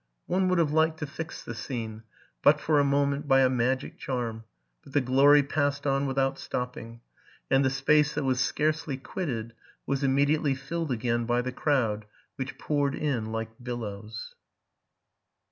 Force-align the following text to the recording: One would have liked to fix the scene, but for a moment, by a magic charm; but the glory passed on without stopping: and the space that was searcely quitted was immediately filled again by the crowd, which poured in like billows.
One 0.25 0.47
would 0.47 0.57
have 0.57 0.71
liked 0.71 0.97
to 1.01 1.05
fix 1.05 1.43
the 1.43 1.53
scene, 1.53 2.01
but 2.41 2.59
for 2.59 2.79
a 2.79 2.83
moment, 2.83 3.27
by 3.27 3.41
a 3.41 3.51
magic 3.51 3.99
charm; 3.99 4.45
but 4.83 4.93
the 4.93 4.99
glory 5.01 5.43
passed 5.43 5.85
on 5.85 6.07
without 6.07 6.39
stopping: 6.39 7.01
and 7.51 7.63
the 7.63 7.69
space 7.69 8.15
that 8.15 8.23
was 8.23 8.39
searcely 8.39 8.97
quitted 8.97 9.53
was 9.85 10.03
immediately 10.03 10.55
filled 10.55 10.91
again 10.91 11.25
by 11.25 11.43
the 11.43 11.51
crowd, 11.51 12.05
which 12.35 12.57
poured 12.57 12.95
in 12.95 13.31
like 13.31 13.51
billows. 13.61 14.33